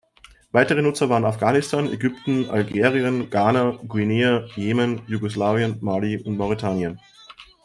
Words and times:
Weitere 0.51 0.81
Nutzer 0.81 1.09
waren 1.09 1.25
Afghanistan, 1.25 1.87
Ägypten, 1.87 2.49
Algerien, 2.49 3.29
Ghana, 3.29 3.77
Guinea, 3.87 4.47
Jemen, 4.55 5.03
Jugoslawien, 5.05 5.77
Mali 5.81 6.17
und 6.17 6.37
Mauretanien. 6.37 6.99